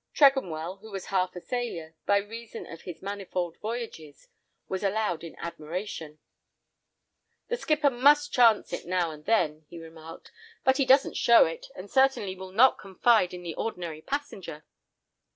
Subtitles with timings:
[0.15, 4.29] Tregonwell, who was half a sailor, by reason of his manifold voyages,
[4.67, 6.17] was loud in admiration.
[7.49, 10.31] "The skipper must chance it, now and then," he remarked,
[10.63, 14.63] "but he doesn't show it, and certainly will not confide in the ordinary passenger."